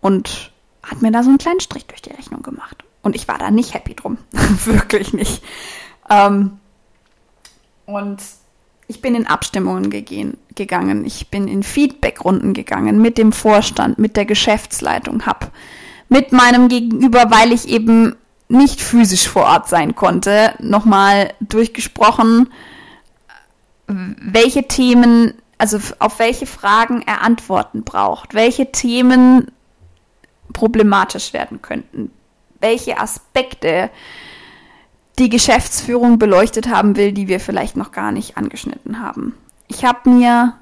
und 0.00 0.52
hat 0.82 1.02
mir 1.02 1.10
da 1.10 1.22
so 1.22 1.28
einen 1.28 1.38
kleinen 1.38 1.60
Strich 1.60 1.86
durch 1.86 2.02
die 2.02 2.12
Rechnung 2.12 2.42
gemacht. 2.42 2.84
Und 3.02 3.16
ich 3.16 3.26
war 3.26 3.38
da 3.38 3.50
nicht 3.50 3.74
happy 3.74 3.94
drum, 3.94 4.18
wirklich 4.64 5.12
nicht. 5.12 5.42
Ähm, 6.08 6.58
und 7.86 8.22
ich 8.86 9.00
bin 9.00 9.14
in 9.14 9.26
Abstimmungen 9.26 9.90
gegehen, 9.90 10.36
gegangen, 10.54 11.04
ich 11.04 11.28
bin 11.28 11.48
in 11.48 11.62
Feedbackrunden 11.62 12.52
gegangen 12.52 13.00
mit 13.00 13.18
dem 13.18 13.32
Vorstand, 13.32 13.98
mit 13.98 14.16
der 14.16 14.26
Geschäftsleitung, 14.26 15.26
hab 15.26 15.50
mit 16.08 16.32
meinem 16.32 16.68
Gegenüber, 16.68 17.30
weil 17.30 17.52
ich 17.52 17.68
eben 17.68 18.16
nicht 18.52 18.80
physisch 18.80 19.28
vor 19.28 19.44
Ort 19.44 19.68
sein 19.68 19.94
konnte, 19.94 20.54
nochmal 20.58 21.32
durchgesprochen, 21.40 22.52
welche 23.86 24.68
Themen, 24.68 25.34
also 25.58 25.78
auf 25.98 26.18
welche 26.18 26.46
Fragen 26.46 27.02
er 27.02 27.22
Antworten 27.22 27.82
braucht, 27.82 28.34
welche 28.34 28.70
Themen 28.70 29.50
problematisch 30.52 31.32
werden 31.32 31.62
könnten, 31.62 32.10
welche 32.60 32.98
Aspekte 32.98 33.90
die 35.18 35.28
Geschäftsführung 35.28 36.18
beleuchtet 36.18 36.68
haben 36.68 36.96
will, 36.96 37.12
die 37.12 37.28
wir 37.28 37.40
vielleicht 37.40 37.76
noch 37.76 37.92
gar 37.92 38.12
nicht 38.12 38.36
angeschnitten 38.36 39.00
haben. 39.00 39.34
Ich 39.68 39.84
habe 39.84 40.10
mir 40.10 40.54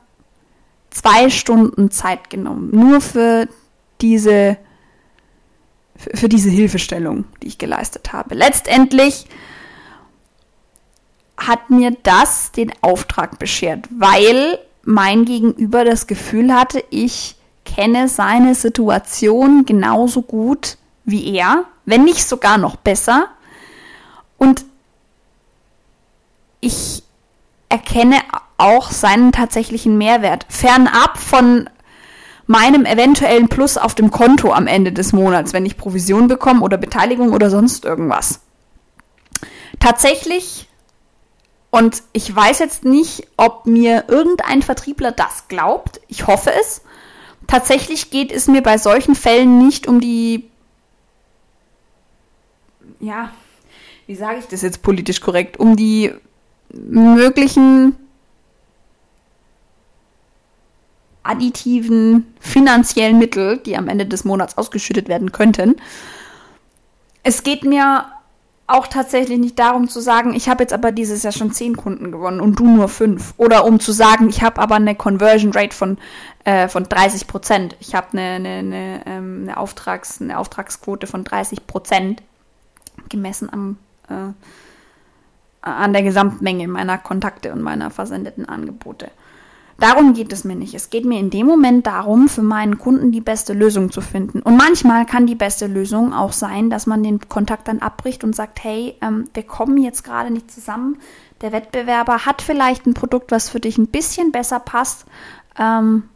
zwei 0.91 1.31
Stunden 1.31 1.91
Zeit 1.91 2.31
genommen, 2.31 2.71
nur 2.73 3.01
für 3.01 3.49
diese, 4.01 4.57
für, 6.01 6.17
für 6.17 6.29
diese 6.29 6.51
Hilfestellung, 6.51 7.25
die 7.43 7.49
ich 7.49 7.59
geleistet 7.59 8.13
habe. 8.13 8.35
Letztendlich 8.35 9.27
hat 11.37 11.71
mir 11.71 11.97
das 12.03 12.53
den 12.53 12.73
Auftrag 12.81 13.39
beschert, 13.39 13.87
weil 13.91 14.59
mein 14.83 15.25
Gegenüber 15.25 15.85
das 15.85 16.07
Gefühl 16.07 16.55
hatte, 16.55 16.83
ich 16.91 17.37
kenne 17.65 18.09
seine 18.09 18.55
Situation 18.55 19.65
genauso 19.65 20.23
gut 20.23 20.77
wie 21.05 21.35
er, 21.35 21.65
wenn 21.85 22.05
nicht 22.05 22.27
sogar 22.27 22.59
noch 22.59 22.77
besser 22.77 23.27
und 24.39 24.65
ich 26.61 27.03
erkenne 27.69 28.21
auch 28.59 28.91
seinen 28.91 29.33
tatsächlichen 29.33 29.97
Mehrwert. 29.97 30.45
Fernab 30.49 31.17
von 31.17 31.71
meinem 32.51 32.85
eventuellen 32.85 33.49
Plus 33.49 33.79
auf 33.79 33.95
dem 33.95 34.11
Konto 34.11 34.53
am 34.53 34.67
Ende 34.67 34.91
des 34.91 35.13
Monats, 35.13 35.53
wenn 35.53 35.65
ich 35.65 35.77
Provision 35.77 36.27
bekomme 36.27 36.63
oder 36.63 36.79
Beteiligung 36.79 37.33
oder 37.33 37.49
sonst 37.49 37.85
irgendwas. 37.85 38.41
Tatsächlich, 39.79 40.69
und 41.71 42.03
ich 42.13 42.35
weiß 42.35 42.59
jetzt 42.59 42.85
nicht, 42.85 43.29
ob 43.37 43.67
mir 43.67 44.07
irgendein 44.09 44.63
Vertriebler 44.63 45.13
das 45.13 45.47
glaubt, 45.47 46.01
ich 46.09 46.27
hoffe 46.27 46.51
es, 46.61 46.83
tatsächlich 47.47 48.11
geht 48.11 48.33
es 48.33 48.49
mir 48.49 48.65
bei 48.65 48.79
solchen 48.79 49.15
Fällen 49.15 49.59
nicht 49.65 49.87
um 49.87 50.01
die, 50.01 50.51
ja, 52.99 53.31
wie 54.09 54.17
sage 54.17 54.41
ich 54.41 54.47
das 54.49 54.63
jetzt 54.63 54.83
politisch 54.83 55.21
korrekt, 55.21 55.61
um 55.61 55.77
die 55.77 56.13
möglichen 56.73 57.95
additiven 61.23 62.35
finanziellen 62.41 63.19
Mittel, 63.19 63.59
die 63.59 63.77
am 63.77 63.89
Ende 63.89 64.07
des 64.07 64.25
Monats 64.25 64.57
ausgeschüttet 64.57 65.09
werden 65.09 65.33
könnten. 65.33 65.77
Es 67.23 67.43
geht 67.43 67.65
mir 67.65 68.07
auch 68.67 68.87
tatsächlich 68.87 69.39
nicht 69.39 69.59
darum 69.59 69.89
zu 69.89 70.01
sagen, 70.01 70.33
ich 70.33 70.49
habe 70.49 70.63
jetzt 70.63 70.73
aber 70.73 70.93
dieses 70.93 71.25
Jahr 71.25 71.33
schon 71.33 71.53
zehn 71.53 71.77
Kunden 71.77 72.13
gewonnen 72.13 72.41
und 72.41 72.59
du 72.59 72.67
nur 72.67 72.89
fünf. 72.89 73.35
Oder 73.37 73.65
um 73.65 73.81
zu 73.81 73.93
sagen, 73.93 74.29
ich 74.29 74.43
habe 74.43 74.61
aber 74.61 74.77
eine 74.77 74.95
Conversion 74.95 75.53
Rate 75.53 75.75
von, 75.75 75.99
äh, 76.45 76.69
von 76.69 76.85
30 76.85 77.27
Prozent. 77.27 77.77
Ich 77.81 77.95
habe 77.95 78.13
eine, 78.13 78.23
eine, 78.23 78.49
eine, 78.49 79.03
ähm, 79.07 79.41
eine, 79.43 79.57
Auftrags-, 79.57 80.21
eine 80.21 80.39
Auftragsquote 80.39 81.09
von 81.09 81.25
30 81.25 81.67
Prozent 81.67 82.23
gemessen 83.09 83.53
am 83.53 83.77
äh, 84.09 84.33
an 85.63 85.93
der 85.93 86.03
Gesamtmenge 86.03 86.69
meiner 86.69 86.99
Kontakte 86.99 87.53
und 87.53 87.61
meiner 87.61 87.91
versendeten 87.91 88.49
Angebote. 88.49 89.11
Darum 89.81 90.13
geht 90.13 90.31
es 90.33 90.45
mir 90.45 90.55
nicht. 90.55 90.75
Es 90.75 90.91
geht 90.91 91.07
mir 91.07 91.19
in 91.19 91.31
dem 91.31 91.47
Moment 91.47 91.87
darum, 91.87 92.29
für 92.29 92.43
meinen 92.43 92.79
Kunden 92.79 93.13
die 93.13 93.23
beste 93.23 93.55
Lösung 93.55 93.91
zu 93.91 94.03
finden. 94.03 94.41
Und 94.43 94.59
manchmal 94.59 95.07
kann 95.07 95.27
die 95.27 95.35
beste 95.35 95.67
Lösung 95.67 96.13
auch 96.13 96.33
sein, 96.33 96.69
dass 96.69 96.87
man 96.87 97.03
den 97.03 97.29
Kontakt 97.29 97.67
dann 97.67 97.79
abbricht 97.79 98.23
und 98.23 98.37
sagt, 98.37 98.63
hey, 98.63 98.95
ähm, 99.01 99.29
wir 99.33 99.43
kommen 99.43 99.83
jetzt 99.83 100.05
gerade 100.05 100.31
nicht 100.31 100.51
zusammen. 100.51 100.99
Der 101.41 101.53
Wettbewerber 101.53 102.27
hat 102.27 102.43
vielleicht 102.43 102.87
ein 102.87 102.93
Produkt, 102.93 103.31
was 103.31 103.49
für 103.49 103.59
dich 103.59 103.79
ein 103.79 103.87
bisschen 103.87 104.33
besser 104.33 104.61
passt. 104.61 105.07
Ähm, 105.59 106.11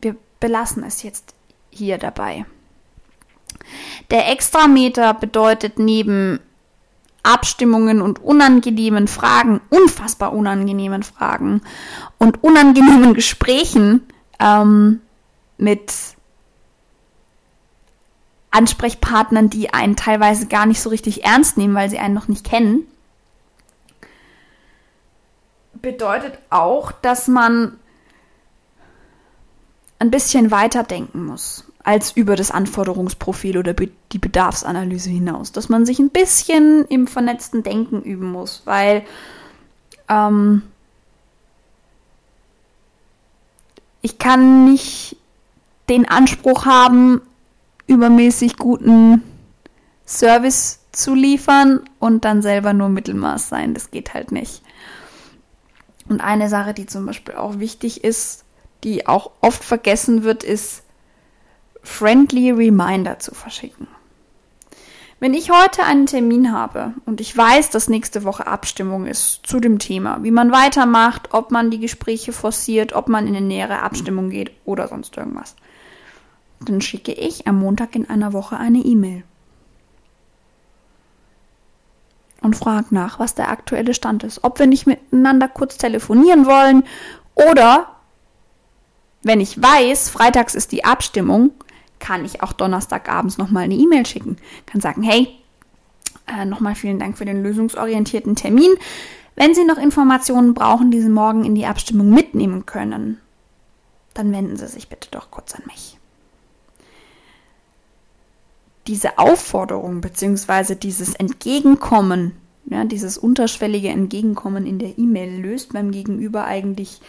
wir 0.00 0.16
belassen 0.40 0.82
es 0.82 1.04
jetzt 1.04 1.34
hier 1.70 1.98
dabei. 1.98 2.44
Der 4.10 4.32
Extrameter 4.32 5.14
bedeutet 5.14 5.78
neben 5.78 6.40
Abstimmungen 7.26 8.00
und 8.00 8.22
unangenehmen 8.22 9.08
Fragen, 9.08 9.60
unfassbar 9.68 10.32
unangenehmen 10.32 11.02
Fragen 11.02 11.62
und 12.18 12.42
unangenehmen 12.42 13.14
Gesprächen 13.14 14.06
ähm, 14.38 15.00
mit 15.58 15.92
Ansprechpartnern, 18.50 19.50
die 19.50 19.74
einen 19.74 19.96
teilweise 19.96 20.46
gar 20.46 20.66
nicht 20.66 20.80
so 20.80 20.88
richtig 20.88 21.24
ernst 21.24 21.58
nehmen, 21.58 21.74
weil 21.74 21.90
sie 21.90 21.98
einen 21.98 22.14
noch 22.14 22.28
nicht 22.28 22.44
kennen, 22.44 22.86
bedeutet 25.82 26.38
auch, 26.50 26.90
dass 26.90 27.28
man 27.28 27.78
ein 29.98 30.10
bisschen 30.10 30.50
weiterdenken 30.50 31.24
muss 31.24 31.65
als 31.86 32.10
über 32.10 32.34
das 32.34 32.50
Anforderungsprofil 32.50 33.56
oder 33.58 33.72
die 33.72 34.18
Bedarfsanalyse 34.18 35.08
hinaus. 35.08 35.52
Dass 35.52 35.68
man 35.68 35.86
sich 35.86 36.00
ein 36.00 36.10
bisschen 36.10 36.84
im 36.86 37.06
vernetzten 37.06 37.62
Denken 37.62 38.02
üben 38.02 38.26
muss, 38.26 38.62
weil 38.64 39.04
ähm, 40.08 40.62
ich 44.02 44.18
kann 44.18 44.64
nicht 44.64 45.16
den 45.88 46.08
Anspruch 46.08 46.64
haben, 46.64 47.20
übermäßig 47.86 48.56
guten 48.56 49.22
Service 50.04 50.80
zu 50.90 51.14
liefern 51.14 51.82
und 52.00 52.24
dann 52.24 52.42
selber 52.42 52.72
nur 52.72 52.88
Mittelmaß 52.88 53.48
sein. 53.48 53.74
Das 53.74 53.92
geht 53.92 54.12
halt 54.12 54.32
nicht. 54.32 54.60
Und 56.08 56.20
eine 56.20 56.48
Sache, 56.48 56.74
die 56.74 56.86
zum 56.86 57.06
Beispiel 57.06 57.36
auch 57.36 57.60
wichtig 57.60 58.02
ist, 58.02 58.44
die 58.82 59.06
auch 59.06 59.30
oft 59.40 59.62
vergessen 59.62 60.24
wird, 60.24 60.42
ist, 60.42 60.82
Friendly 61.86 62.50
Reminder 62.50 63.18
zu 63.20 63.34
verschicken. 63.34 63.86
Wenn 65.18 65.32
ich 65.32 65.50
heute 65.50 65.84
einen 65.84 66.04
Termin 66.04 66.52
habe 66.52 66.92
und 67.06 67.22
ich 67.22 67.34
weiß, 67.34 67.70
dass 67.70 67.88
nächste 67.88 68.24
Woche 68.24 68.46
Abstimmung 68.46 69.06
ist 69.06 69.46
zu 69.46 69.60
dem 69.60 69.78
Thema, 69.78 70.22
wie 70.22 70.30
man 70.30 70.52
weitermacht, 70.52 71.32
ob 71.32 71.50
man 71.52 71.70
die 71.70 71.78
Gespräche 71.78 72.34
forciert, 72.34 72.92
ob 72.92 73.08
man 73.08 73.26
in 73.26 73.34
eine 73.34 73.46
nähere 73.46 73.82
Abstimmung 73.82 74.28
geht 74.28 74.50
oder 74.66 74.88
sonst 74.88 75.16
irgendwas, 75.16 75.56
dann 76.60 76.82
schicke 76.82 77.12
ich 77.12 77.46
am 77.46 77.60
Montag 77.60 77.94
in 77.94 78.10
einer 78.10 78.34
Woche 78.34 78.58
eine 78.58 78.80
E-Mail 78.80 79.22
und 82.42 82.56
frage 82.56 82.88
nach, 82.90 83.18
was 83.18 83.34
der 83.34 83.48
aktuelle 83.48 83.94
Stand 83.94 84.22
ist, 84.22 84.44
ob 84.44 84.58
wir 84.58 84.66
nicht 84.66 84.86
miteinander 84.86 85.48
kurz 85.48 85.78
telefonieren 85.78 86.44
wollen 86.44 86.84
oder 87.34 87.96
wenn 89.22 89.40
ich 89.40 89.60
weiß, 89.60 90.10
freitags 90.10 90.54
ist 90.54 90.72
die 90.72 90.84
Abstimmung, 90.84 91.52
kann 91.98 92.24
ich 92.24 92.42
auch 92.42 92.52
Donnerstagabends 92.52 93.38
nochmal 93.38 93.64
eine 93.64 93.74
E-Mail 93.74 94.06
schicken. 94.06 94.36
Kann 94.66 94.80
sagen, 94.80 95.02
hey, 95.02 95.28
äh, 96.26 96.44
nochmal 96.44 96.74
vielen 96.74 96.98
Dank 96.98 97.18
für 97.18 97.24
den 97.24 97.42
lösungsorientierten 97.42 98.36
Termin. 98.36 98.70
Wenn 99.34 99.54
Sie 99.54 99.64
noch 99.64 99.78
Informationen 99.78 100.54
brauchen, 100.54 100.90
die 100.90 101.00
Sie 101.00 101.08
morgen 101.08 101.44
in 101.44 101.54
die 101.54 101.66
Abstimmung 101.66 102.10
mitnehmen 102.10 102.66
können, 102.66 103.20
dann 104.14 104.32
wenden 104.32 104.56
Sie 104.56 104.66
sich 104.66 104.88
bitte 104.88 105.08
doch 105.10 105.30
kurz 105.30 105.54
an 105.54 105.62
mich. 105.66 105.98
Diese 108.86 109.18
Aufforderung 109.18 110.00
bzw. 110.00 110.74
dieses 110.74 111.14
Entgegenkommen, 111.14 112.32
ja, 112.66 112.84
dieses 112.84 113.18
unterschwellige 113.18 113.88
Entgegenkommen 113.88 114.66
in 114.66 114.78
der 114.78 114.98
E-Mail 114.98 115.40
löst 115.40 115.72
beim 115.72 115.90
Gegenüber 115.90 116.44
eigentlich 116.44 117.00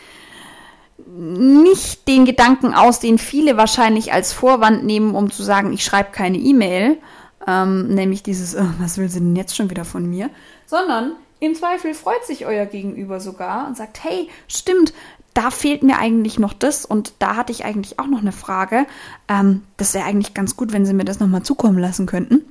nicht 1.05 2.07
den 2.07 2.25
Gedanken 2.25 2.73
aus, 2.73 2.99
den 2.99 3.17
viele 3.17 3.57
wahrscheinlich 3.57 4.13
als 4.13 4.33
Vorwand 4.33 4.83
nehmen, 4.83 5.15
um 5.15 5.31
zu 5.31 5.43
sagen, 5.43 5.73
ich 5.73 5.83
schreibe 5.83 6.11
keine 6.11 6.37
E-Mail, 6.37 6.97
ähm, 7.45 7.87
nämlich 7.93 8.23
dieses, 8.23 8.55
oh, 8.55 8.65
was 8.79 8.97
will 8.97 9.09
sie 9.09 9.19
denn 9.19 9.35
jetzt 9.35 9.55
schon 9.55 9.69
wieder 9.69 9.85
von 9.85 10.09
mir, 10.09 10.29
sondern 10.65 11.13
im 11.39 11.53
Zweifel 11.53 11.93
freut 11.93 12.25
sich 12.25 12.45
euer 12.45 12.65
Gegenüber 12.65 13.19
sogar 13.19 13.67
und 13.67 13.77
sagt, 13.77 14.03
hey, 14.03 14.27
stimmt, 14.47 14.93
da 15.35 15.51
fehlt 15.51 15.83
mir 15.83 15.99
eigentlich 15.99 16.39
noch 16.39 16.53
das 16.53 16.83
und 16.83 17.13
da 17.19 17.35
hatte 17.35 17.51
ich 17.51 17.63
eigentlich 17.63 17.99
auch 17.99 18.07
noch 18.07 18.21
eine 18.21 18.31
Frage. 18.31 18.87
Ähm, 19.27 19.63
das 19.77 19.93
wäre 19.93 20.05
eigentlich 20.05 20.33
ganz 20.33 20.57
gut, 20.57 20.73
wenn 20.73 20.85
Sie 20.85 20.95
mir 20.95 21.05
das 21.05 21.19
nochmal 21.19 21.43
zukommen 21.43 21.77
lassen 21.77 22.07
könnten. 22.07 22.43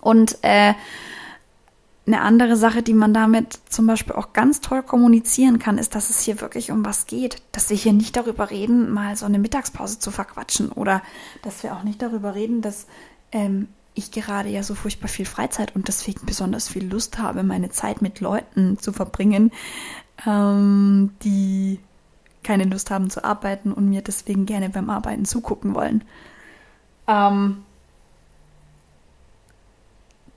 Und 0.00 0.38
äh, 0.42 0.74
eine 2.12 2.22
andere 2.22 2.56
Sache, 2.56 2.82
die 2.82 2.94
man 2.94 3.14
damit 3.14 3.58
zum 3.68 3.86
Beispiel 3.86 4.14
auch 4.14 4.32
ganz 4.32 4.60
toll 4.60 4.82
kommunizieren 4.82 5.58
kann, 5.58 5.78
ist, 5.78 5.94
dass 5.94 6.10
es 6.10 6.20
hier 6.20 6.40
wirklich 6.40 6.70
um 6.70 6.84
was 6.84 7.06
geht. 7.06 7.42
Dass 7.52 7.70
wir 7.70 7.76
hier 7.76 7.92
nicht 7.92 8.16
darüber 8.16 8.50
reden, 8.50 8.90
mal 8.90 9.16
so 9.16 9.26
eine 9.26 9.38
Mittagspause 9.38 9.98
zu 9.98 10.10
verquatschen 10.10 10.70
oder 10.70 11.02
dass 11.42 11.62
wir 11.62 11.74
auch 11.74 11.82
nicht 11.84 12.02
darüber 12.02 12.34
reden, 12.34 12.62
dass 12.62 12.86
ähm, 13.32 13.68
ich 13.94 14.10
gerade 14.10 14.48
ja 14.48 14.62
so 14.62 14.74
furchtbar 14.74 15.08
viel 15.08 15.26
Freizeit 15.26 15.74
und 15.76 15.88
deswegen 15.88 16.26
besonders 16.26 16.68
viel 16.68 16.86
Lust 16.86 17.18
habe, 17.18 17.42
meine 17.42 17.70
Zeit 17.70 18.02
mit 18.02 18.20
Leuten 18.20 18.78
zu 18.78 18.92
verbringen, 18.92 19.52
ähm, 20.26 21.12
die 21.22 21.78
keine 22.42 22.64
Lust 22.64 22.90
haben 22.90 23.10
zu 23.10 23.24
arbeiten 23.24 23.72
und 23.72 23.88
mir 23.88 24.02
deswegen 24.02 24.46
gerne 24.46 24.70
beim 24.70 24.90
Arbeiten 24.90 25.24
zugucken 25.24 25.74
wollen. 25.74 26.04
Ähm, 27.06 27.62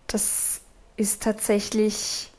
das 0.08 0.53
ist 0.98 1.24
tatsächlich 1.24 2.32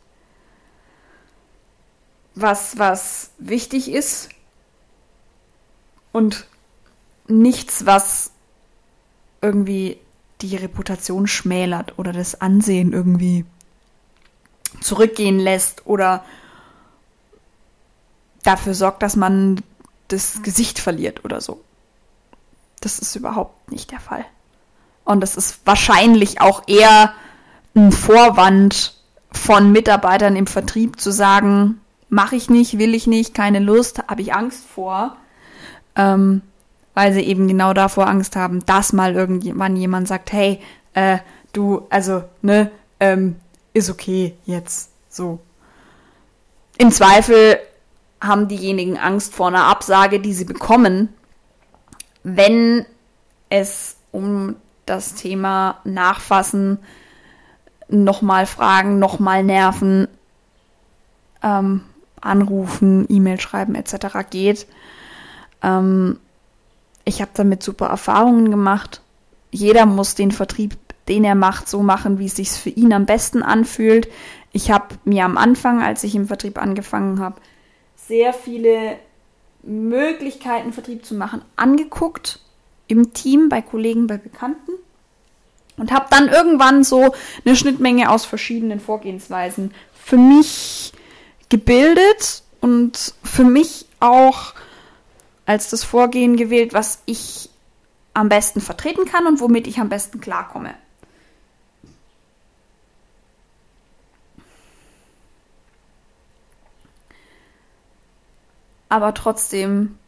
was, 2.35 2.79
was 2.79 3.31
wichtig 3.39 3.91
ist 3.91 4.29
und 6.13 6.47
nichts, 7.29 7.87
was 7.87 8.31
irgendwie 9.41 9.99
die 10.41 10.57
Reputation 10.57 11.27
schmälert 11.27 11.99
oder 11.99 12.13
das 12.13 12.41
Ansehen 12.41 12.93
irgendwie 12.93 13.45
zurückgehen 14.81 15.39
lässt 15.39 15.87
oder 15.87 16.25
dafür 18.43 18.75
sorgt, 18.75 19.03
dass 19.03 19.17
man 19.17 19.63
das 20.09 20.43
Gesicht 20.43 20.79
verliert 20.79 21.25
oder 21.25 21.41
so. 21.41 21.61
Das 22.81 22.99
ist 22.99 23.15
überhaupt 23.17 23.71
nicht 23.71 23.91
der 23.91 24.01
Fall. 24.01 24.25
Und 25.05 25.21
das 25.21 25.37
ist 25.37 25.61
wahrscheinlich 25.65 26.41
auch 26.41 26.63
eher 26.67 27.15
ein 27.75 27.93
Vorwand 27.93 28.95
von 29.33 29.73
Mitarbeitern 29.73 30.37
im 30.37 30.47
Vertrieb 30.47 31.01
zu 31.01 31.11
sagen, 31.11 31.81
mache 32.09 32.37
ich 32.37 32.49
nicht, 32.49 32.79
will 32.79 32.95
ich 32.95 33.07
nicht, 33.07 33.35
keine 33.35 33.59
Lust, 33.59 34.05
habe 34.09 34.23
ich 34.23 34.35
Angst 34.35 34.65
vor, 34.67 35.17
ähm, 35.97 36.43
weil 36.95 37.13
sie 37.13 37.23
eben 37.23 37.49
genau 37.49 37.73
davor 37.73 38.07
Angst 38.07 38.37
haben, 38.37 38.65
dass 38.67 38.93
mal 38.93 39.15
irgendwann 39.15 39.77
jemand 39.77 40.07
sagt, 40.07 40.33
hey, 40.33 40.61
äh, 40.95 41.19
du, 41.53 41.87
also, 41.91 42.23
ne, 42.43 42.71
ähm, 43.01 43.37
ist 43.73 43.91
okay 43.91 44.35
jetzt 44.47 44.91
so. 45.09 45.41
Im 46.79 46.93
Zweifel 46.93 47.59
haben 48.21 48.49
diejenigen 48.49 48.97
Angst 48.97 49.35
vor 49.35 49.49
einer 49.49 49.65
Absage, 49.65 50.21
die 50.21 50.33
sie 50.33 50.45
bekommen, 50.45 51.09
wenn 52.23 52.87
es 53.51 53.97
um 54.13 54.57
das 54.87 55.15
Thema 55.15 55.81
Nachfassen 55.85 56.79
nochmal 57.89 58.47
fragen, 58.47 58.99
nochmal 58.99 59.43
nerven, 59.43 60.09
ähm, 61.43 61.83
anrufen, 62.21 63.07
E-Mail 63.09 63.41
schreiben 63.41 63.75
etc. 63.75 64.29
geht. 64.31 64.67
Ähm, 65.63 66.19
ich 67.05 67.21
habe 67.21 67.31
damit 67.35 67.63
super 67.63 67.87
Erfahrungen 67.87 68.51
gemacht. 68.51 69.03
Jeder 69.51 69.87
muss 69.87 70.15
den 70.15 70.31
Vertrieb, 70.31 70.77
den 71.09 71.25
er 71.25 71.35
macht, 71.35 71.69
so 71.69 71.83
machen, 71.83 72.19
wie 72.19 72.27
es 72.27 72.37
sich 72.37 72.51
für 72.51 72.71
ihn 72.71 72.93
am 72.93 73.07
besten 73.07 73.43
anfühlt. 73.43 74.09
Ich 74.53 74.71
habe 74.71 74.95
mir 75.05 75.25
am 75.25 75.37
Anfang, 75.37 75.83
als 75.83 76.03
ich 76.05 76.15
im 76.15 76.27
Vertrieb 76.27 76.59
angefangen 76.59 77.21
habe, 77.21 77.41
sehr 77.97 78.33
viele 78.33 78.97
Möglichkeiten, 79.63 80.73
Vertrieb 80.73 81.05
zu 81.05 81.15
machen, 81.15 81.43
angeguckt. 81.57 82.41
Im 82.87 83.15
Team, 83.15 83.49
bei 83.49 83.63
Kollegen, 83.63 84.07
bei 84.07 84.19
Bekannten 84.19 84.73
und 85.77 85.93
habe 85.93 86.07
dann 86.11 86.29
irgendwann 86.29 86.85
so 86.85 87.15
eine 87.45 87.57
Schnittmenge 87.57 88.11
aus 88.11 88.25
verschiedenen 88.25 88.81
Vorgehensweisen 88.81 89.75
für 89.93 90.17
mich 90.17 90.93
gebildet 91.49 92.43
und 92.61 93.15
für 93.23 93.45
mich 93.45 93.87
auch 94.01 94.55
als 95.47 95.71
das 95.71 95.85
Vorgehen 95.85 96.37
gewählt, 96.37 96.73
was 96.73 97.03
ich 97.07 97.51
am 98.15 98.29
besten 98.29 98.61
vertreten 98.61 99.05
kann 99.05 99.27
und 99.27 99.41
womit 99.41 99.67
ich 99.67 99.79
am 99.79 99.89
besten 99.89 100.21
klarkomme. 100.21 100.75
aber 108.95 109.13
trotzdem 109.13 109.99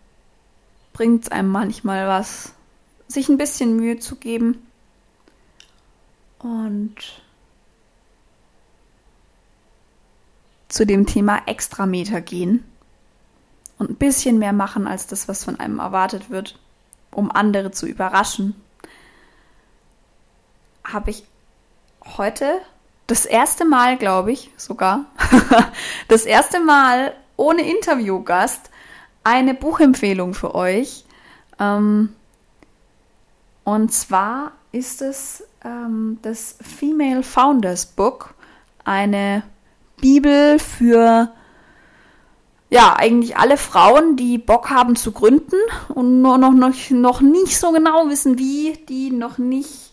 bringt 0.93 1.25
es 1.25 1.33
einem 1.33 1.49
manchmal 1.49 2.07
was, 2.07 2.53
sich 3.09 3.29
ein 3.29 3.37
bisschen 3.37 3.75
Mühe 3.75 3.99
zu 3.99 4.15
geben. 4.15 4.66
Und 6.47 6.95
zu 10.69 10.87
dem 10.87 11.07
Thema 11.07 11.43
Extrameter 11.47 12.21
gehen 12.21 12.63
und 13.79 13.91
ein 13.91 13.97
bisschen 13.97 14.39
mehr 14.39 14.53
machen 14.53 14.87
als 14.87 15.09
das, 15.09 15.27
was 15.27 15.43
von 15.43 15.59
einem 15.59 15.81
erwartet 15.81 16.31
wird, 16.31 16.57
um 17.11 17.33
andere 17.33 17.73
zu 17.73 17.87
überraschen, 17.87 18.55
habe 20.85 21.11
ich 21.11 21.25
heute 22.17 22.61
das 23.09 23.27
erste 23.27 23.65
Mal, 23.65 23.97
glaube 23.97 24.31
ich, 24.31 24.53
sogar, 24.57 25.07
das 26.09 26.27
erste 26.27 26.61
Mal 26.61 27.13
ohne 27.37 27.69
Interviewgast 27.69 28.71
eine 29.25 29.53
Buchempfehlung 29.53 30.33
für 30.33 30.55
euch. 30.55 31.07
Ähm, 31.59 32.15
und 33.65 33.93
zwar 33.93 34.53
ist 34.73 35.03
es 35.03 35.45
ähm, 35.65 36.19
das 36.23 36.57
Female 36.61 37.23
Founders 37.23 37.87
Book, 37.87 38.35
eine 38.85 39.43
Bibel 40.01 40.59
für 40.59 41.33
ja, 42.69 42.97
eigentlich 42.97 43.37
alle 43.37 43.57
Frauen, 43.57 44.17
die 44.17 44.39
Bock 44.39 44.71
haben 44.71 44.97
zu 44.97 45.13
gründen 45.13 45.57
und 45.89 46.21
nur 46.21 46.37
noch, 46.37 46.53
noch, 46.53 46.75
noch 46.91 47.21
nicht 47.21 47.59
so 47.59 47.71
genau 47.71 48.09
wissen, 48.09 48.39
wie, 48.39 48.73
die 48.89 49.11
noch 49.11 49.39
nicht 49.39 49.93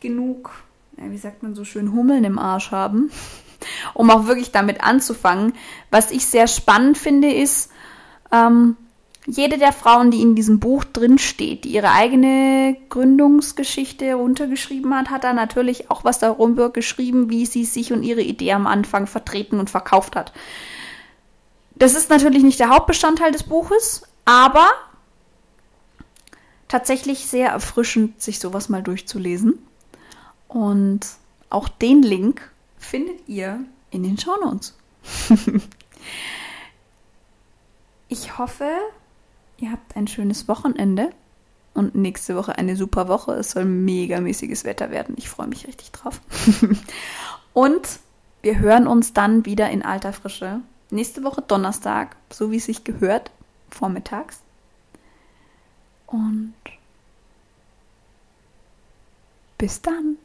genug, 0.00 0.50
ja, 0.96 1.10
wie 1.10 1.18
sagt 1.18 1.42
man 1.42 1.54
so 1.54 1.64
schön, 1.64 1.92
Hummeln 1.92 2.24
im 2.24 2.38
Arsch 2.38 2.70
haben, 2.70 3.10
um 3.94 4.10
auch 4.10 4.26
wirklich 4.26 4.50
damit 4.50 4.82
anzufangen. 4.82 5.52
Was 5.90 6.10
ich 6.10 6.26
sehr 6.26 6.46
spannend 6.46 6.96
finde, 6.96 7.30
ist, 7.32 7.70
ähm, 8.32 8.76
jede 9.26 9.58
der 9.58 9.72
Frauen, 9.72 10.10
die 10.10 10.22
in 10.22 10.34
diesem 10.34 10.60
Buch 10.60 10.84
drin 10.84 11.18
steht, 11.18 11.64
die 11.64 11.74
ihre 11.74 11.90
eigene 11.90 12.76
Gründungsgeschichte 12.88 14.14
runtergeschrieben 14.14 14.94
hat, 14.94 15.10
hat 15.10 15.24
da 15.24 15.32
natürlich 15.32 15.90
auch 15.90 16.04
was 16.04 16.18
darüber 16.18 16.70
geschrieben, 16.70 17.30
wie 17.30 17.46
sie 17.46 17.64
sich 17.64 17.92
und 17.92 18.02
ihre 18.02 18.22
Idee 18.22 18.52
am 18.52 18.66
Anfang 18.66 19.06
vertreten 19.06 19.60
und 19.60 19.70
verkauft 19.70 20.16
hat. 20.16 20.32
Das 21.74 21.94
ist 21.94 22.10
natürlich 22.10 22.42
nicht 22.42 22.60
der 22.60 22.70
Hauptbestandteil 22.70 23.32
des 23.32 23.42
Buches, 23.42 24.02
aber 24.24 24.66
tatsächlich 26.68 27.26
sehr 27.26 27.50
erfrischend, 27.50 28.22
sich 28.22 28.38
sowas 28.38 28.68
mal 28.68 28.82
durchzulesen. 28.82 29.58
Und 30.48 31.00
auch 31.50 31.68
den 31.68 32.02
Link 32.02 32.50
findet 32.78 33.28
ihr 33.28 33.60
in 33.90 34.02
den 34.02 34.18
Shownotes. 34.18 34.76
ich 38.08 38.38
hoffe, 38.38 38.70
ihr 39.60 39.70
habt 39.70 39.96
ein 39.96 40.06
schönes 40.06 40.48
Wochenende 40.48 41.10
und 41.74 41.94
nächste 41.94 42.36
Woche 42.36 42.56
eine 42.56 42.76
super 42.76 43.08
Woche. 43.08 43.32
Es 43.34 43.52
soll 43.52 43.64
megamäßiges 43.64 44.64
Wetter 44.64 44.90
werden. 44.90 45.14
Ich 45.18 45.28
freue 45.28 45.46
mich 45.46 45.66
richtig 45.66 45.92
drauf. 45.92 46.20
und 47.52 48.00
wir 48.42 48.58
hören 48.58 48.86
uns 48.86 49.12
dann 49.12 49.44
wieder 49.44 49.70
in 49.70 49.82
alter 49.82 50.12
Frische 50.12 50.60
nächste 50.90 51.22
Woche 51.22 51.42
Donnerstag, 51.42 52.16
so 52.30 52.50
wie 52.50 52.56
es 52.56 52.64
sich 52.66 52.84
gehört, 52.84 53.30
vormittags. 53.70 54.40
Und 56.06 56.54
bis 59.58 59.80
dann. 59.82 60.16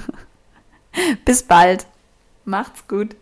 bis 1.24 1.42
bald. 1.42 1.86
Macht's 2.44 2.86
gut. 2.86 3.16